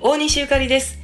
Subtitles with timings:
[0.00, 0.97] 大西ゆかりです。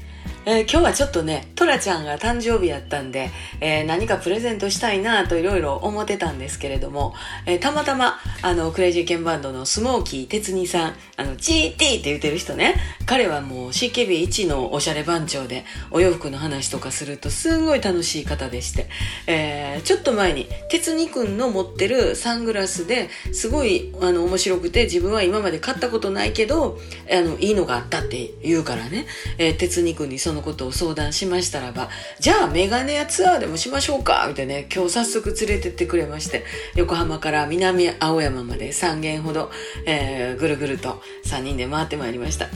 [0.46, 3.30] えー今日はちょっとね、トラちゃんが誕生日やったんで、
[3.62, 7.14] えー何かプレゼントしたいなといろいろ思ってたんですけれども、
[7.46, 12.74] えーたまたま、あの、クレイジーケンバンドのスモーキー哲二さん、あの、GT って言ってる人ね、
[13.06, 18.88] 彼はもう CKB1 のおしゃれ番長で、お洋服の話とかするとすんごい楽しい方でして、
[19.26, 26.78] えちょっと前に、哲二くんの持ってるサングラスですごい、あの、面白くて、自分は今まで買ったことないけど、
[27.10, 29.06] あの、いいのがあったって言うからね、
[29.38, 31.88] えー、哲二くんにそののことを相談しましたらば、
[32.20, 36.44] じゃあメガネ屋ツアーでもしましょうかみたいなね、今日早速連れてってくれまして、
[36.74, 39.50] 横浜から南青山まで3軒ほど、
[39.86, 42.48] えーぐるぐると3人で回ってまいりました。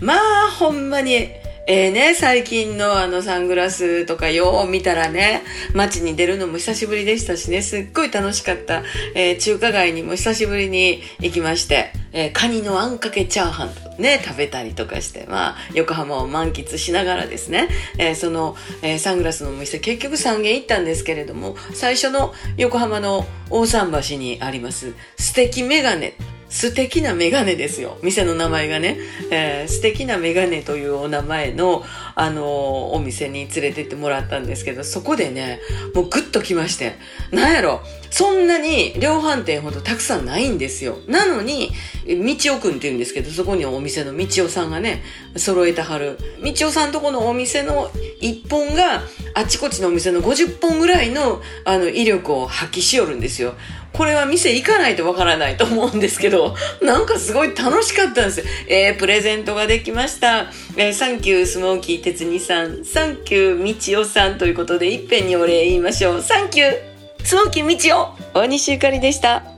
[0.00, 1.28] まあ、ほんまに、
[1.70, 5.42] ええね、最近のあのサングラスとかよう見たらね、
[5.74, 8.82] 街に出るのも久しぶりでしたしね、すっごい楽しかった。
[9.14, 26.14] えー中華街にも久しぶりに行きまして、えーカニのあんかけチャーハンね、食べたりとかして、まあ、横浜を満喫しながらですね、えその、えサングラスのお店、結局3軒行ったんですけれども、最初の横浜の大桟橋にあります、素敵メガネ。
[26.48, 27.98] 素敵なメガネですよ。
[28.02, 28.98] 店の名前がね。
[29.30, 35.60] えー素敵なメガネというお名前の、あのーお店に連れてってもらったんですけど、そこでね、
[35.94, 36.94] もうグッと来まして。
[37.30, 40.98] なんやろ、そんなに量販店ほどたくさんないんですよ。
[41.06, 41.70] なのに、
[42.06, 45.02] 道夫くんって言うんですけど、そこにお店の道夫さんがね、
[45.36, 46.18] 揃えたはる。
[46.42, 47.90] 道夫さんとこのお店の
[48.22, 49.02] 1本が、
[49.38, 53.54] あちこちのお店の50本ぐらいの、あの、威力を発揮しよるんですよ。
[53.92, 58.46] これは店行かないとわからないと思うんですけど、なんかすごい楽しかったんですよ。
[58.66, 60.50] えー、プレゼントができました。
[60.76, 66.22] えーサンキュースモーキー哲二さん、サンキュー道夫さんということで、いっぺんにお礼言いましょう。
[66.22, 66.74] サンキュー
[67.22, 69.57] スモーキー道夫大西ゆかりでした。